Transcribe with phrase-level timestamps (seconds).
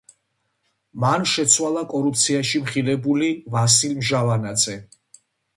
[1.03, 4.79] მან შეცვალა კორუფციაში მხილებული ვასილ მჟავანაძე.